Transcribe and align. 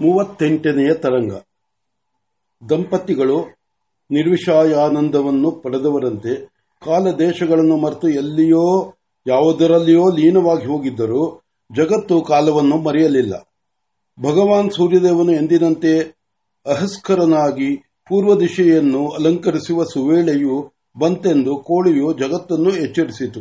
ಮೂವತ್ತೆಂಟನೆಯ 0.00 0.94
ತರಂಗ. 0.94 1.32
ದಂಪತಿಗಳು 2.70 3.38
ನಿರ್ವಿಷಾಯಾನಂದವನ್ನು 4.10 5.50
ಪಡೆದವರಂತೆ 5.50 6.46
ಕಾಲ 6.84 7.10
ದೇಶಗಳನ್ನು 7.10 7.76
ಮರೆತು 7.76 8.08
ಎಲ್ಲಿಯೋ, 8.08 8.94
ಯಾವುದರಲ್ಲಿಯೋ 9.26 10.10
ಲೀನವಾಗಿ 10.10 10.66
ಹೋಗಿದ್ದರೂ 10.66 11.40
ಜಗತ್ತು 11.76 12.20
ಕಾಲವನ್ನು 12.20 12.76
ಮರೆಯಲಿಲ್ಲ. 12.76 13.34
ಭಗವಾನ್ 14.20 14.70
ಸೂರ್ಯದೇವನು 14.70 15.32
ಎಂದಿನಂತೆ 15.32 16.16
ಅಹಸ್ಕರನಾಗಿ 16.66 17.76
ಪೂರ್ವ 17.76 18.40
ದಿಶೆಯನ್ನು 18.40 19.08
ಅಲಂಕರಿಸುವ 19.08 19.84
ಸುವೇಳೆಯು 19.84 20.72
ಬಂತೆಂದು 20.98 21.56
ಕೋಳಿಯು 21.56 22.12
ಜಗತ್ತನ್ನು 22.12 22.70
ಎಚ್ಚರಿಸಿತು. 22.70 23.40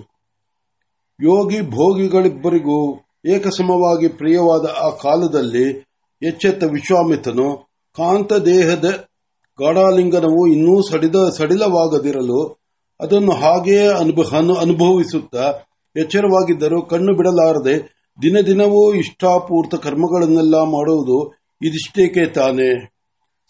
ಯೋಗಿ 1.21 1.61
ಭೋಗಿಗಳಿಬ್ಬರಿಗೂ 1.61 2.95
ಏಕಸಮವಾಗಿ 3.25 4.07
ಪ್ರಿಯವಾದ 4.07 4.65
ಆ 4.65 4.89
ಕಾಲದಲ್ಲಿ 4.89 5.92
ಎಚ್ಚೆತ್ತ 6.23 6.63
ವಿಶ್ವಾಮಿತನು 6.63 7.57
ಕಾಂತ 7.97 8.33
ದೇಹದ 8.33 9.05
ಗಾಢಾಲಿಂಗನವು 9.59 10.47
ಇನ್ನೂ 10.47 10.81
ಸಡಿದ, 10.81 11.15
ಸಡಿಲವಾಗದಿರಲು 11.37 12.61
ಅದನ್ನು 12.99 13.31
ಹಾಗೆಯೇ 13.31 13.87
ಅನುಭವಿಸುತ್ತಾ 13.87 15.53
ಎಚ್ಚರವಾಗಿದ್ದರೂ 15.95 16.81
ಕಣ್ಣು 16.81 17.15
ಬಿಡಲಾರದೆ 17.15 18.03
ದಿನ 18.21 18.37
ದಿನವೂ 18.45 18.93
ಇಷ್ಟಾಪೂರ್ತ 18.93 19.75
ಕರ್ಮಗಳನ್ನೆಲ್ಲ 19.75 20.63
ಮಾಡುವುದು 20.63 21.31
ಇದಿಷ್ಟೇಕೆ 21.61 22.25
ತಾನೆ? 22.25 22.93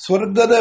ಸ್ವರ್ಗದ 0.06 0.56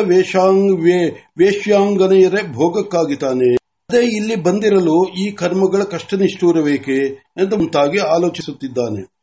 ವೇಶ್ಯಾಂಗನೆಯರೇ 1.38 2.52
ಭೋಗಕ್ಕಾಗಿ 2.52 3.16
ತಾನೆ? 3.16 3.54
ಅದೇ 3.54 4.02
ಇಲ್ಲಿ 4.16 4.36
ಬಂದಿರಲು 4.36 5.08
ಈ 5.08 5.30
ಕರ್ಮಗಳ 5.30 5.82
ಕಷ್ಟ 5.82 6.14
ನಿಷ್ಠೂರಬೇಕೆ 6.14 6.96
ಎಂದು 7.36 7.56
ಮುಂತಾಗಿ 7.56 7.98
ಆಲೋಚಿಸುತ್ತಿದ್ದಾನೆ. 7.98 9.21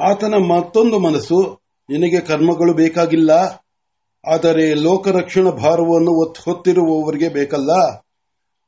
ಆತನ 0.00 0.34
ಮತ್ತೊಂದು 0.48 0.98
ಮನಸ್ಸು, 0.98 1.38
ನಿನಗೆ 1.88 2.20
ಕರ್ಮಗಳು 2.20 2.72
ಬೇಕಾಗಿಲ್ಲ, 2.74 3.30
ಆದರೆ 4.24 4.66
ಲೋಕರಕ್ಷಣ 4.74 5.46
ಭಾರವನ್ನು 5.60 6.12
ಹೊತ್ತಿರುವವರಿಗೆ 6.44 7.28
ಬೇಕಲ್ಲ. 7.28 7.72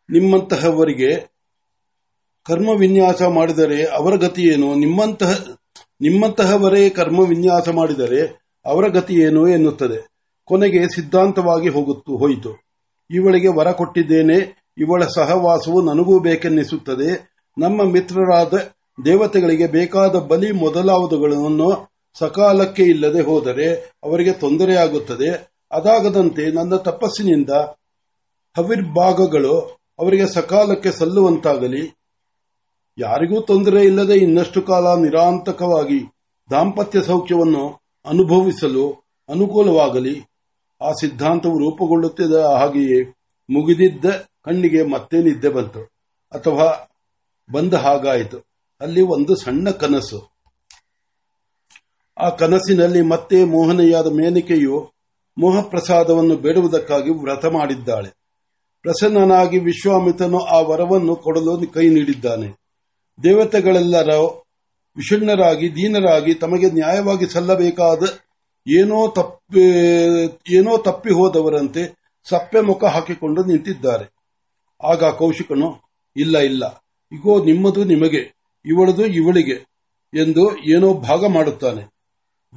ನಿಮ್ಮಂತಹವರಿಗೆ 0.08 1.10
ಕರ್ಮ 2.46 2.70
ವಿನ್ಯಾಸ 2.80 3.22
ಮಾಡಿದರೆ 3.22 3.78
ಅವರ 3.98 4.14
ಗತಿಯೇನು 4.16 4.68
ನಿಮ್ಮಂತಹ, 4.74 5.32
ನಿಮ್ಮಂತಹವರೇ 6.00 6.82
ಕರ್ಮ 6.90 7.20
ವಿನ್ಯಾಸ 7.28 7.68
ಮಾಡಿದರೆ 7.68 8.20
ಅವರ 8.66 8.84
ಗತಿಯೇನು 8.88 9.42
ಎನ್ನುತ್ತದೆ. 9.48 9.98
ಕೊನೆಗೆ 10.48 10.80
ಸಿದ್ಧಾಂತವಾಗಿ 10.88 11.68
ಹೋಗುತ್ತು, 11.68 12.12
ಹೋಯಿತು. 12.16 12.52
ಇವಳಿಗೆ 13.10 13.48
ವರ 13.48 13.68
ಕೊಟ್ಟಿದ್ದೇನೆ, 13.72 14.38
ಇವಳ 14.78 15.02
ಸಹವಾಸವು 15.14 15.78
ನನಗೂ 15.82 16.14
ಬೇಕೆನ್ನಿಸುತ್ತದೆ. 16.18 17.10
ನಮ್ಮ 17.56 17.82
ಮಿತ್ರರಾದ 17.90 18.54
ದೇವತೆಗಳಿಗೆ 19.04 19.66
ಬೇಕಾದ 19.66 20.14
ಬಲಿ 20.14 20.52
ಮೊದಲಾವುದುಗಳನ್ನು 20.52 21.90
ಸಕಾಲಕ್ಕೆ 22.18 22.82
ಇಲ್ಲದೆ 22.82 23.20
ಹೋದರೆ 23.20 23.74
ಅವರಿಗೆ 23.74 24.32
ತೊಂದರೆಯಾಗುತ್ತದೆ. 24.32 25.52
ಅದಾಗದಂತೆ 25.72 26.52
ನನ್ನ 26.52 26.76
ತಪಸ್ಸಿನಿಂದ 26.76 27.50
ಹವಿರ್ಭಾಗಗಳು 28.56 29.58
ಅವರಿಗೆ 29.98 30.26
ಸಕಾಲಕ್ಕೆ 30.26 30.90
ಸಲ್ಲುವಂತಾಗಲಿ. 30.90 31.96
ಯಾರಿಗೂ 32.98 33.40
ತೊಂದರೆ 33.40 33.84
ಇಲ್ಲದೆ 33.84 34.14
ಇನ್ನಷ್ಟು 34.14 34.62
ಕಾಲ 34.62 34.94
ನಿರಾಂತಕವಾಗಿ 34.94 36.00
ದಾಂಪತ್ಯ 36.50 37.02
ಸೌಖ್ಯವನ್ನು 37.02 37.80
ಅನುಭವಿಸಲು 38.04 38.90
ಅನುಕೂಲವಾಗಲಿ. 39.28 40.22
ಆ 40.82 40.92
ಸಿದ್ಧಾಂತವು 40.92 41.58
ರೂಪುಗೊಳ್ಳುತ್ತಿದ್ದ 41.58 42.34
ಹಾಗೆಯೇ 42.34 43.04
ಮುಗಿದಿದ್ದ 43.50 44.04
ಕಣ್ಣಿಗೆ 44.44 44.82
ಮತ್ತೆ 44.82 45.22
ನಿದ್ದೆ 45.22 45.48
ಬಂತು. 45.48 45.82
ಅಥವಾ 46.32 46.88
ಬಂದ 47.52 47.74
ಹಾಗಾಯಿತು. 47.74 48.51
ಅಲ್ಲಿ 48.82 49.02
ಒಂದು 49.02 49.36
ಸಣ್ಣ 49.36 49.70
ಕನಸು. 49.70 50.32
ಆ 52.18 52.28
ಕನಸಿನಲ್ಲಿ 52.28 53.02
ಮತ್ತೆ 53.02 53.44
ಮೋಹನೆಯಾದ 53.44 54.06
ಮೇನಿಕೆಯು 54.06 54.92
ಮೋಹಪ್ರಸಾದವನ್ನು 55.38 56.36
ಬೇಡುವುದಕ್ಕಾಗಿ 56.36 57.10
ವ್ರತ 57.10 57.44
ಮಾಡಿದ್ದಾಳೆ. 57.44 58.10
ಪ್ರಸನ್ನನಾಗಿ 58.82 59.58
ವಿಶ್ವಾಮಿತನು 59.58 60.38
ಆ 60.38 60.60
ವರವನ್ನು 60.60 61.16
ಕೊಡಲು 61.16 61.66
ಕೈ 61.66 61.88
ನೀಡಿದ್ದಾನೆ. 61.88 62.48
ದೇವತೆಗಳೆಲ್ಲರ 63.22 64.10
ವಿಷಣ್ಣರಾಗಿ, 64.96 65.76
ದೀನರಾಗಿ 65.76 66.34
ತಮಗೆ 66.34 66.70
ನ್ಯಾಯವಾಗಿ 66.70 67.26
ಸಲ್ಲಬೇಕಾದ 67.28 68.02
ಏನೋ 68.66 69.08
ತಪ್ಪಿ 69.08 69.64
ಏನೋ 70.54 70.78
ತಪ್ಪಿ 70.78 71.10
ಹೋದವರಂತೆ 71.10 71.82
ಸಪ್ಪೆ 72.28 72.60
ಮುಖ 72.60 72.84
ಹಾಕಿಕೊಂಡು 72.84 73.44
ನಿಂತಿದ್ದಾರೆ. 73.44 74.06
ಆಗ 74.84 75.04
ಕೌಶಿಕನು, 75.04 75.68
ಇಲ್ಲ 76.16 76.38
ಇಲ್ಲ, 76.38 76.84
ಇಗೋ, 77.12 77.44
ನಿಮ್ಮದು 77.44 77.84
ನಿಮಗೆ. 77.84 78.41
ಇವಳದು 78.64 79.06
ಇವಳಿಗೆ 79.06 79.72
ಎಂದು 80.14 80.56
ಏನೋ 80.58 80.94
ಭಾಗ 80.94 81.26
ಮಾಡುತ್ತಾನೆ. 81.26 81.82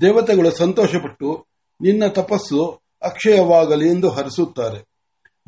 ದೇವತೆಗಳು 0.01 0.51
ಸಂತೋಷಪಟ್ಟು 0.51 1.45
ನಿನ್ನ 1.81 2.07
ತಪಸ್ಸು 2.07 2.79
ಅಕ್ಷಯವಾಗಲಿ 3.01 3.89
ಎಂದು 3.89 4.09
ಹರಿಸುತ್ತಾರೆ. 4.09 4.85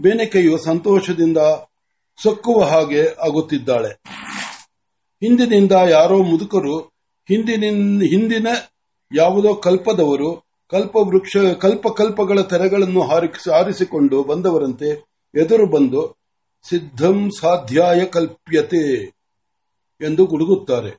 ಬೇನೆಕೆಯು 0.02 0.58
ಸಂತೋಷದಿಂದ 0.58 1.38
ಸೊಕ್ಕುವ 2.24 2.64
ಹಾಗೆ 2.64 3.08
ಆಗುತ್ತಿದ್ದಾಳೆ. 3.08 3.90
ಹಿಂದಿನಿಂದ 5.24 5.72
ಯಾರೋ 5.72 6.18
ಮುದುಕರು 6.18 6.80
ಹಿಂದಿನ 7.28 8.48
ಯಾವುದೋ 9.16 9.54
ಕಲ್ಪದವರು 9.54 10.46
ಕಲ್ಪವೃಕ್ಷ 10.72 11.38
ಕಲ್ಪಕಲ್ಪಗಳ 11.38 12.42
ತೆರೆಗಳನ್ನು 12.42 13.02
ಹಾರಿಸಿಕೊಂಡು 13.02 14.24
ಬಂದವರಂತೆ 14.24 15.06
ಎದುರು 15.36 15.68
ಬಂದು 15.68 16.16
ಸಿದ್ಧಂ 16.70 17.32
ಸಾಧ್ಯಾಯ 17.42 18.06
ಕಲ್ಪ್ಯತೆ. 18.06 19.17
ಎಂದು 20.02 20.26
ಗುಡುಗುತ್ತಾರೆ. 20.26 20.92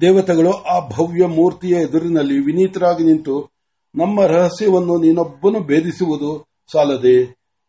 ದೇವತೆಗಳು 0.00 0.52
ಆ 0.52 0.88
ಭವ್ಯ 0.88 1.26
ಮೂರ್ತಿಯ 1.26 1.74
ಎದುರಿನಲ್ಲಿ 1.74 2.38
ವಿನೀತರಾಗಿ 2.38 3.04
ನಿಂತು, 3.04 3.50
ನಮ್ಮ 3.94 4.26
ರಹಸ್ಯವನ್ನು 4.26 5.00
ನೀನೊಬ್ಬನು 5.00 5.60
ಭೇದಿಸುವುದು 5.60 6.46
ಸಾಲದೆ 6.72 7.22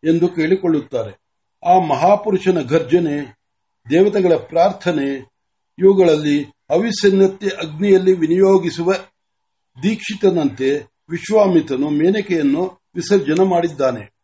ಎಂದು 0.04 0.28
ಕೇಳಿಕೊಳ್ಳುತ್ತಾರೆ. 0.28 1.12
ಆ 1.66 1.80
ಮಹಾಪುರುಷನ 1.80 2.62
ಗರ್ಜನೆ, 2.62 3.38
ದೇವತೆಗಳ 3.90 4.36
ಪ್ರಾರ್ಥನೆ, 4.36 5.38
ಇವುಗಳಲ್ಲಿ 5.80 6.44
ಅವಿಸನ್ನತೆ 6.70 7.48
ಅಗ್ನಿಯಲ್ಲಿ 7.48 8.14
ವಿನಿಯೋಗಿಸುವ 8.14 8.94
ದೀಕ್ಷಿತನಂತೆ 9.84 10.98
ವಿಶ್ವಾಮಿತನು 11.10 11.90
ಮೇನಕೆಯನ್ನು 11.90 12.92
ವಿಸರ್ಜನೆ 12.96 13.46
ಮಾಡಿದ್ದಾನೆ. 13.46 14.18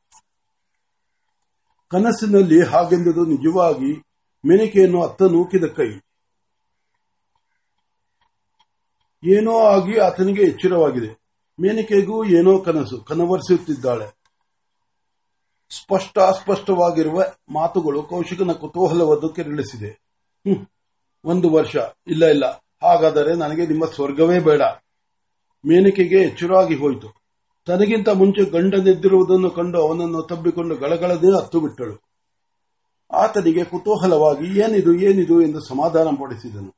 ಕನಸಿನಲ್ಲಿ 1.91 2.65
ಹಾಗೆಂದು 2.65 3.25
ನಿಜವಾಗಿ 3.25 4.12
ಮೇನಕೆಯನ್ನು 4.45 5.03
ಅತ್ತ 5.03 5.21
ನೂಕಿದ 5.23 5.63
ಕೈ. 5.63 5.89
ಏನೋ 9.23 9.59
ಆಗಿ 9.59 9.97
ಆತನಿಗೆ 9.97 10.41
ಎಚ್ಚರವಾಗಿದೆ. 10.41 11.23
ಮೇನಿಕೆಗೂ 11.59 12.25
ಏನೋ 12.25 12.57
ಕನಸು, 12.57 12.97
ಕನವರಿಸುತ್ತಿದ್ದಾಳೆ. 12.97 14.07
ಸ್ಪಷ್ಟ 15.69 16.19
ಅಸ್ಪಷ್ಟವಾಗಿರುವ 16.19 17.23
ಮಾತುಗಳು 17.49 18.03
ಕೌಶಿಕನ 18.03 18.51
ಕುತೂಹಲವನ್ನು 18.51 19.29
ಕೆರಳಿಸಿದೆ. 19.29 19.91
ಒಂದು 21.23 21.49
ವರ್ಷ, 21.49 21.75
ಇಲ್ಲ 22.07 22.25
ಇಲ್ಲ, 22.25 22.45
ಹಾಗಾದರೆ 22.83 23.35
ನನಗೆ 23.35 23.67
ನಿಮ್ಮ 23.67 23.85
ಸ್ವರ್ಗವೇ 23.85 24.39
ಬೇಡ. 24.39 24.61
ಮೇನಿಕೆಗೆ 25.65 26.15
ಎಚ್ಚರವಾಗಿ 26.15 26.75
ಹೋಯಿತು. 26.75 27.09
ತನಗಿಂತ 27.65 28.09
ಮುಂಚೆ 28.09 28.49
ಗಂಡನೆದ್ದಿರುವುದನ್ನು 28.49 29.49
ಕಂಡು 29.49 29.87
ಅವನನ್ನು 29.87 30.21
ತಬ್ಬಿಕೊಂಡು 30.21 30.75
ಗಳಗಳದೇ 30.75 31.29
ಹತ್ತು 31.37 31.59
ಬಿಟ್ಟಳು. 31.59 32.12
ಆತನಿಗೆ 33.13 33.63
ಕುತೂಹಲವಾಗಿ, 33.63 34.59
ಏನಿದು 34.59 34.93
ಏನಿದು 34.93 35.41
ಎಂದು 35.41 35.59
ಸಮಾಧಾನ 35.59 36.07
ಪಡಿಸಿದನು. 36.07 36.75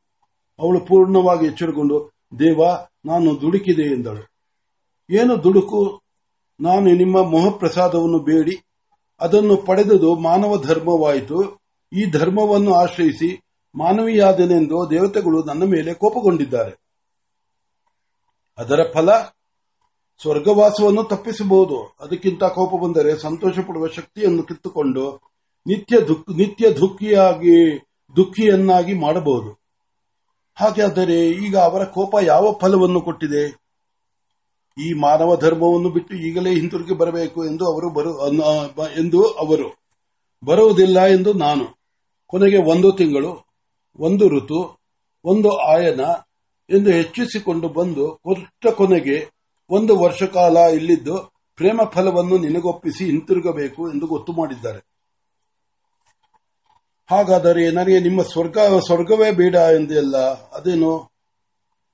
ಅವಳು 0.59 0.79
ಪೂರ್ಣವಾಗಿ 0.79 1.46
ಎಚ್ಚರಗೊಂಡು 1.46 2.12
ದೇವ, 2.40 2.63
ನಾನು 3.06 3.41
ದುಡುಕಿದೆ 3.41 3.94
ಎಂದಳು. 3.94 4.29
ಏನು 5.09 5.44
ದುಡುಕು? 5.44 6.01
ನಾನು 6.59 6.85
ನಿಮ್ಮ 6.85 7.22
ಮೊಹಪ್ರಸಾದವನ್ನು 7.22 8.19
ಬೇಡಿ. 8.19 8.63
ಅದನ್ನು 9.19 9.57
ಪಡೆದುದು 9.57 10.16
ಮಾನವ 10.16 10.62
ಧರ್ಮವಾಯಿತು. 10.62 11.62
ಈ 11.94 12.06
ಧರ್ಮವನ್ನು 12.06 12.73
ಆಶ್ರಯಿಸಿ 12.73 13.41
ಮಾನವೀಯಾದನೆಂದು 13.75 14.90
ದೇವತೆಗಳು 14.90 15.44
ನನ್ನ 15.44 15.63
ಮೇಲೆ 15.63 15.94
ಕೋಪಗೊಂಡಿದ್ದಾರೆ. 15.94 16.85
ಅದರ 18.57 18.79
ಫಲ? 18.93 19.09
ಸ್ವರ್ಗವಾಸವನ್ನು 20.22 21.03
ತಪ್ಪಿಸಬಹುದು. 21.03 21.96
ಅದಕ್ಕಿಂತ 21.99 22.43
ಕೋಪ 22.43 22.84
ಬಂದರೆ 22.84 23.17
ಸಂತೋಷ 23.17 23.59
ಪಡುವ 23.59 23.87
ಶಕ್ತಿಯನ್ನು 23.87 24.43
ಕಿತ್ತುಕೊಂಡು 24.43 25.34
ನಿತ್ಯ 25.67 26.00
ದುಃಖ, 26.00 26.23
ನಿತ್ಯ 26.35 26.73
ದುಃಖಿಯಾಗಿ, 26.73 27.79
ದುಃಖಿಯನ್ನಾಗಿ 28.16 28.94
ಮಾಡಬಹುದು. 28.94 29.59
ಹಾಗಾದರೆ 30.56 31.29
ಈಗ 31.29 31.58
ಅವರ 31.58 31.84
ಕೋಪ 31.84 32.16
ಯಾವ 32.23 32.58
ಫಲವನ್ನು 32.62 33.02
ಕೊಟ್ಟಿದೆ? 33.02 33.66
ಈ 34.78 34.94
ಮಾನವ 34.94 35.35
ಧರ್ಮವನ್ನು 35.35 35.90
ಬಿಟ್ಟು 35.90 36.16
ಈಗಲೇ 36.16 36.50
ಹಿಂತಿರುಗಿ 36.50 36.94
ಬರಬೇಕು 36.94 37.46
ಎಂದು 37.46 37.66
ಅವರು 37.66 37.90
ಬರು 37.90 38.12
ಎಂದು 38.97 39.23
ಅವರು 39.23 39.67
ಬರುವುದಿಲ್ಲ 40.44 41.06
ಎಂದು 41.06 41.34
ನಾನು. 41.34 41.66
ಕೊನೆಗೆ 42.28 42.58
ಒಂದು 42.58 42.91
ತಿಂಗಳು, 42.91 43.46
ಒಂದು 44.00 44.28
ಋತು, 44.28 44.78
ಒಂದು 45.23 45.58
ಆಯನ 45.58 46.02
ಎಂದು 46.70 46.90
ಹೆಚ್ಚಿಸಿಕೊಂಡು 46.90 47.68
ಬಂದು 47.70 48.20
ಕೊಟ್ಟ 48.23 48.68
ಕೊನೆಗೆ 48.68 49.29
ಒಂದು 49.70 50.00
ವರ್ಷ 50.00 50.23
ಕಾಲ 50.23 50.58
ಇಲ್ಲಿದ್ದು 50.58 51.16
ಪ್ರೇಮ 51.56 51.82
ಫಲವನ್ನು 51.91 52.38
ನಿನಗೊಪ್ಪಿಸಿ 52.38 53.06
ಹಿಂತಿರುಗಬೇಕು 53.06 53.91
ಎಂದು 53.91 54.08
ಗೊತ್ತು 54.08 54.34
ಮಾಡಿದ್ದಾರೆ. 54.34 54.95
ಹಾಗಾದರೆ 57.09 57.72
ನನಗೆ 57.72 57.99
ನಿಮ್ಮ 57.99 58.22
ಸ್ವರ್ಗ, 58.22 58.57
ಸ್ವರ್ಗವೇ 58.85 59.31
ಬೇಡ 59.31 59.55
ಎಂದೆಲ್ಲ 59.55 60.17
ಅದೇನು? 60.49 61.11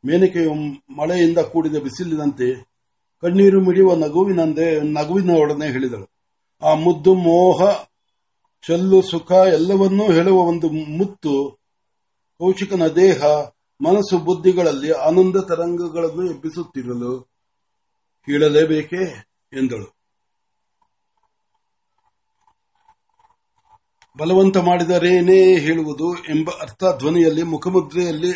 ಮೇನಕೆಯು 0.05 0.53
ಮಳೆಯಿಂದ 0.95 1.37
ಕೂಡಿದ 1.37 1.75
ಬಿಸಿಲಿನಂತೆ 1.75 2.63
ಕಣ್ಣೀರು 3.21 3.61
ಮಿಡಿಯುವ 3.61 3.95
ನಗುವಿನಂತೆ 3.95 4.79
ನಗುವಿನೊಡನೆ 4.79 5.71
ಹೇಳಿದಳು. 5.71 6.11
ಆ 6.61 6.73
ಮುದ್ದು 6.73 7.13
ಮೋಹ, 7.13 7.61
ಚಲ್ಲು, 8.67 9.01
ಸುಖ 9.01 9.31
ಎಲ್ಲವನ್ನೂ 9.31 10.11
ಹೇಳುವ 10.11 10.39
ಒಂದು 10.39 10.69
ಮುತ್ತು, 10.69 11.59
ಕೌಶಿಕನ 12.37 12.87
ದೇಹ, 12.87 13.23
ಮನಸ್ಸು 13.81 14.17
ಬುದ್ಧಿಗಳಲ್ಲಿ 14.17 14.91
ಆನಂದ 14.91 15.35
ತರಂಗಗಳನ್ನು 15.35 16.31
ಎಬ್ಬಿಸುತ್ತಿರಲು 16.31 17.21
ಕೇಳಲೇಬೇಕೆ 18.25 19.03
ಎಂದಳು. 19.53 20.00
ಬಲವಂತ 24.17 24.57
ಮಾಡಿದರೇನೇ 24.57 25.59
ಹೇಳುವುದು 25.59 26.15
ಎಂಬ 26.17 26.49
ಅರ್ಥ 26.61 26.83
ಧ್ವನಿಯಲ್ಲಿ, 26.97 27.43
ಮುಖಮುದ್ರೆಯಲ್ಲಿ, 27.43 28.31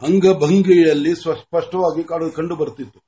ಅಂಗಭಂಗಿಯಲ್ಲಿ 0.00 1.14
ಸ್ಪಷ್ಟವಾಗಿ 1.14 2.32
ಕಂಡು 2.32 2.56
ಬರುತ್ತಿತ್ತು 2.56 3.00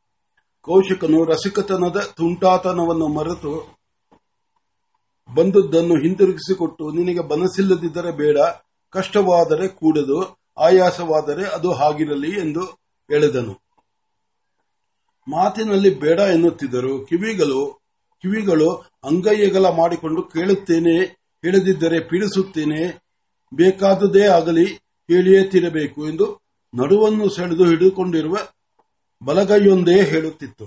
ಕೌಶಿಕನು 0.61 1.25
ರಸಿಕತನದ 1.25 1.97
ತುಂಟಾತನವನ್ನು 2.17 3.09
ಮರೆತು 3.09 3.79
ಬಂದದ್ದನ್ನು 5.35 5.94
ಹಿಂತಿರುಗಿಸಿಕೊಟ್ಟು, 5.94 6.91
ನಿನಗೆ 6.91 7.20
ಮನಸ್ಸಿಲ್ಲದಿದ್ದರೆ 7.29 8.11
ಬೇಡ, 8.17 8.37
ಕಷ್ಟವಾದರೆ 8.91 9.69
ಕೂಡದು, 9.69 10.38
ಆಯಾಸವಾದರೆ 10.59 11.44
ಅದು 11.44 11.73
ಹಾಗಿರಲಿ 11.73 12.31
ಎಂದು 12.31 12.61
ಹೇಳಿದನು. 13.11 13.61
ಮಾತಿನಲ್ಲಿ 15.29 16.00
ಬೇಡ 16.00 16.19
ಎನ್ನುತ್ತಿದ್ದರು. 16.19 17.06
ಕಿವಿಗಳು 17.06 17.81
ಕಿವಿಗಳು 18.23 18.71
ಅಂಗೈಯಗಲ 19.05 19.67
ಮಾಡಿಕೊಂಡು 19.67 20.23
ಕೇಳುತ್ತೇನೆ 20.23 21.19
ಹೇಳದಿದ್ದರೆ 21.44 21.99
ಪೀಡಿಸುತ್ತೇನೆ 22.11 22.82
ಬೇಕಾದುದೇ 23.52 24.25
ಆಗಲಿ 24.38 24.67
ಹೇಳಿಯೇ 25.08 25.43
ತೀರಬೇಕು 25.52 26.00
ಎಂದು 26.08 26.26
ನಡುವನ್ನು 26.75 27.26
ಸೆಳೆದು 27.37 27.64
ಹಿಡಿದುಕೊಂಡಿರುವ 27.69 28.37
ಬಲಗೈಯೊಂದೇ 29.23 29.96
ಹೇಳುತ್ತಿತ್ತು. 30.11 30.67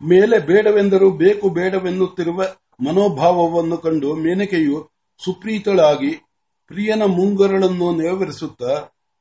ಮೇಲೆ 0.00 0.36
ಬೇಡವೆಂದರೂ 0.48 1.08
ಬೇಕು 1.22 1.46
ಬೇಡವೆನ್ನುತ್ತಿರುವ 1.56 2.40
ಮನೋಭಾವವನ್ನು 2.86 3.76
ಕಂಡು 3.78 4.10
ಮೇನಕೆಯು 4.24 4.76
ಸುಪ್ರೀತಳಾಗಿ 5.20 6.12
ಪ್ರಿಯನ 6.70 7.02
ಮುಂಗರಳನ್ನು 7.16 7.88
ನೇವರಿಸುತ್ತಾ 8.00 8.74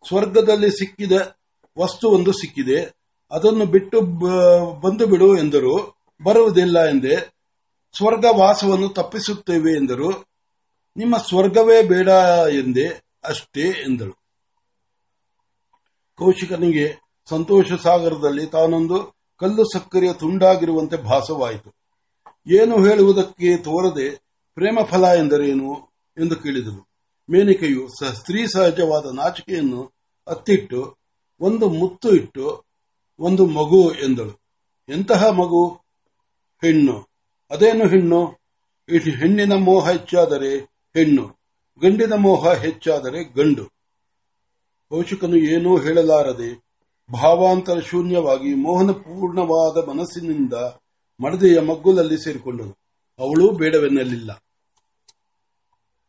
ಸ್ವರ್ಗದಲ್ಲಿ 0.06 0.70
ಸಿಕ್ಕಿದ 0.72 1.16
ವಸ್ತುವೊಂದು 1.78 2.32
ಸಿಕ್ಕಿದೆ, 2.42 2.80
ಅದನ್ನು 3.32 3.66
ಬಿಟ್ಟು 3.74 3.98
ಬಂದು 4.84 5.06
ಬಿಡು 5.08 5.30
ಎಂದರು. 5.38 5.74
ಬರುವುದಿಲ್ಲ 6.24 6.90
ಎಂದೆ 6.90 7.40
ಸ್ವರ್ಗ 7.98 8.26
ವಾಸವನ್ನು 8.36 8.90
ತಪ್ಪಿಸುತ್ತೇವೆ 8.90 9.72
ಎಂದರು. 9.72 10.30
ನಿಮ್ಮ 10.98 11.18
ಸ್ವರ್ಗವೇ 11.18 11.84
ಬೇಡ 11.84 12.08
ಎಂದೆ 12.52 13.04
ಅಷ್ಟೇ 13.24 13.62
ಎಂದಳು. 13.62 14.14
ಕೌಶಿಕನಿಗೆ 16.16 17.00
ಸಂತೋಷ 17.30 17.72
ಸಾಗರದಲ್ಲಿ 17.84 18.46
ತಾನೊಂದು 18.46 19.16
ಕಲ್ಲು 19.38 19.64
ಸಕ್ಕರೆಯ 19.74 20.14
ತುಂಡಾಗಿರುವಂತೆ 20.14 20.98
ಭಾಸವಾಯಿತು. 20.98 21.74
ಏನು 22.48 22.88
ಹೇಳುವುದಕ್ಕೆ 22.88 23.58
ತೋರದೆ 23.58 24.10
ಪ್ರೇಮ 24.56 24.78
ಫಲ 24.84 25.04
ಎಂದರೇನು 25.04 25.76
ಎಂದು 26.18 26.36
ಕೇಳಿದಳು. 26.36 26.90
ಮೇನಿಕೆಯು 27.30 27.88
ಸ್ತ್ರೀ 27.90 28.48
ಸಹಜವಾದ 28.48 29.16
ನಾಚಿಕೆಯನ್ನು 29.16 29.94
ಅತ್ತಿಟ್ಟು, 30.28 30.98
ಒಂದು 31.40 31.70
ಮುತ್ತು 31.70 32.16
ಇಟ್ಟು, 32.16 32.64
ಒಂದು 33.20 33.46
ಮಗು 33.46 33.94
ಎಂದಳು. 33.94 34.42
ಎಂತಹ 34.90 35.28
ಮಗು? 35.28 35.89
ಹೆಣ್ಣು. 36.62 37.08
ಅದೇನು 37.52 37.88
ಹೆಣ್ಣು? 37.88 38.26
ಹೆಣ್ಣಿನ 39.20 39.54
ಮೋಹ 39.54 39.92
ಹೆಚ್ಚಾದರೆ 39.92 40.58
ಹೆಣ್ಣು. 40.94 41.28
ಗಂಡಿನ 41.82 42.14
ಮೋಹ 42.14 42.54
ಹೆಚ್ಚಾದರೆ 42.54 43.24
ಗಂಡು. 43.24 43.66
ಪೋಷಕನು 44.90 45.36
ಏನೂ 45.36 45.78
ಹೇಳಲಾರದೆ 45.78 46.64
ಭಾವಾಂತರ 47.14 47.80
ಶೂನ್ಯವಾಗಿ 47.80 48.54
ಮೋಹನ 48.54 48.92
ಪೂರ್ಣವಾದ 48.92 49.90
ಮನಸ್ಸಿನಿಂದ 49.90 50.54
ಮಡದೆಯ 51.20 51.60
ಮಗ್ಗುಲಲ್ಲಿ 51.60 52.24
ಸೇರಿಕೊಂಡನು. 52.24 52.78
ಅವಳು 53.20 53.52
ಬೇಡವೆನ್ನಲಿಲ್ಲ. 53.52 54.44